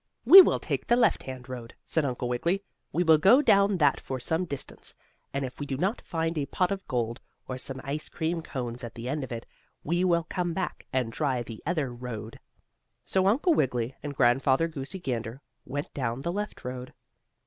"We 0.25 0.41
will 0.41 0.59
take 0.59 0.87
the 0.87 0.95
left 0.95 1.21
hand 1.21 1.47
road," 1.47 1.75
said 1.85 2.05
Uncle 2.05 2.27
Wiggily. 2.27 2.63
"We 2.91 3.03
will 3.03 3.19
go 3.19 3.39
down 3.43 3.77
that 3.77 3.99
for 3.99 4.19
some 4.19 4.45
distance, 4.45 4.95
and 5.31 5.45
if 5.45 5.59
we 5.59 5.67
do 5.67 5.77
not 5.77 6.01
find 6.01 6.35
a 6.39 6.47
pot 6.47 6.71
of 6.71 6.87
gold, 6.87 7.19
or 7.47 7.59
some 7.59 7.79
ice 7.83 8.09
cream 8.09 8.41
cones 8.41 8.83
at 8.83 8.95
the 8.95 9.07
end 9.07 9.23
of 9.23 9.31
it, 9.31 9.45
we 9.83 10.03
will 10.03 10.23
come 10.27 10.53
back, 10.55 10.87
and 10.91 11.13
try 11.13 11.43
the 11.43 11.61
other 11.67 11.93
road." 11.93 12.39
So 13.05 13.27
Uncle 13.27 13.53
Wiggily 13.53 13.95
and 14.01 14.15
Grandfather 14.15 14.67
Goosey 14.67 14.97
Gander 14.97 15.43
went 15.65 15.93
down 15.93 16.23
the 16.23 16.31
left 16.33 16.65
road. 16.65 16.93